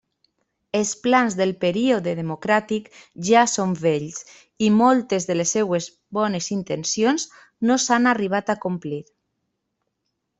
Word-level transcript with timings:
Els 0.77 0.91
plans 1.01 1.35
del 1.39 1.51
període 1.63 2.13
democràtic 2.19 2.87
ja 3.27 3.43
són 3.55 3.75
vells 3.83 4.17
i 4.69 4.71
moltes 4.77 5.29
de 5.31 5.35
les 5.37 5.53
seues 5.57 5.89
bones 6.19 6.47
intencions 6.59 7.27
no 7.71 7.77
s'han 7.85 8.13
arribat 8.17 8.51
a 8.55 8.61
complir. 8.65 9.03